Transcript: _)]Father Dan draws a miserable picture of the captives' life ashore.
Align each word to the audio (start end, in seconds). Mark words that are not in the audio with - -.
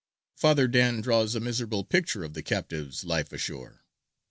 _)]Father 0.39 0.67
Dan 0.67 0.99
draws 1.01 1.35
a 1.35 1.39
miserable 1.39 1.83
picture 1.83 2.23
of 2.23 2.33
the 2.33 2.41
captives' 2.41 3.03
life 3.03 3.31
ashore. 3.31 3.85